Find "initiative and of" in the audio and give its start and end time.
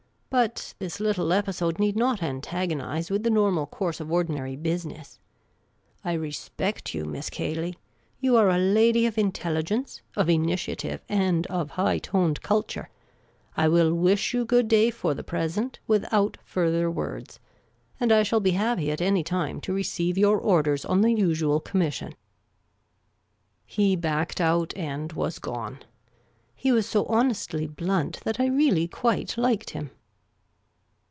10.29-11.71